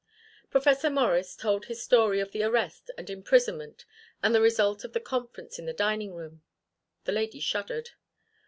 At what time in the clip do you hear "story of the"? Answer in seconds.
1.83-2.41